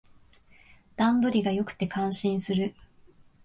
[0.95, 2.73] 段取りが良くて感心する